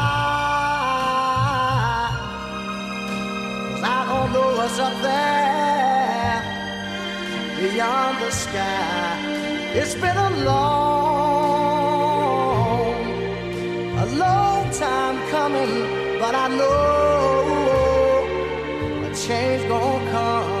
What's 4.71 4.79
up 4.79 5.01
there 5.01 6.41
beyond 7.59 8.21
the 8.21 8.31
sky. 8.31 9.19
It's 9.73 9.95
been 9.95 10.15
a 10.15 10.29
long, 10.45 10.85
a 13.97 14.05
long 14.15 14.71
time 14.71 15.17
coming, 15.29 16.19
but 16.19 16.35
I 16.35 16.47
know 16.47 17.41
a 19.07 19.13
change 19.13 19.67
gonna 19.67 20.11
come. 20.11 20.60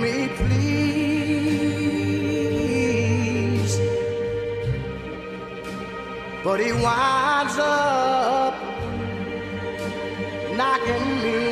Me 0.00 0.28
please. 0.28 0.58
But 6.44 6.60
he 6.60 6.72
winds 6.72 7.58
up 7.58 8.54
knocking 10.56 11.22
me 11.22 11.47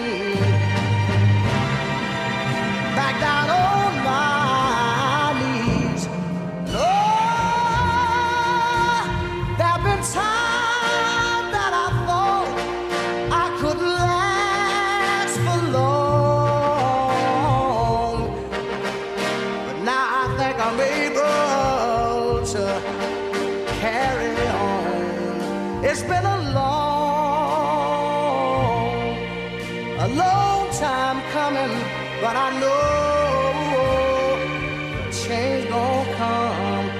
but 32.22 32.36
I 32.36 32.60
know 32.60 32.76
change 35.10 35.68
gonna 35.68 36.16
come. 36.16 36.90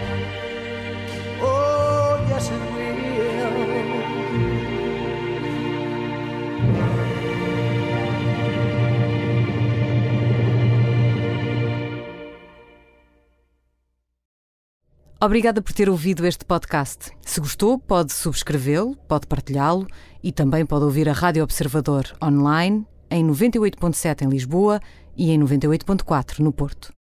Oh, 1.40 2.26
yes, 2.28 2.50
it 2.50 2.60
will. 2.74 2.86
Obrigada 15.18 15.62
por 15.62 15.72
ter 15.72 15.88
ouvido 15.88 16.26
este 16.26 16.44
podcast. 16.44 17.10
Se 17.22 17.40
gostou, 17.40 17.78
pode 17.78 18.12
subscrevê-lo, 18.12 18.94
pode 19.08 19.26
partilhá-lo 19.26 19.86
e 20.22 20.30
também 20.30 20.66
pode 20.66 20.84
ouvir 20.84 21.08
a 21.08 21.12
Rádio 21.12 21.42
Observador 21.42 22.04
online 22.22 22.86
em 23.10 23.26
98.7 23.26 24.22
em 24.22 24.28
Lisboa 24.28 24.80
e 25.16 25.30
em 25.30 25.40
98.4 25.40 26.40
no 26.40 26.52
Porto. 26.52 26.92